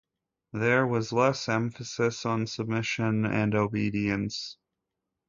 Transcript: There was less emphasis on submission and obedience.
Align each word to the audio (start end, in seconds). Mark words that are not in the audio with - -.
There 0.51 0.87
was 0.87 1.13
less 1.13 1.47
emphasis 1.47 2.25
on 2.25 2.47
submission 2.47 3.23
and 3.23 3.53
obedience. 3.53 4.57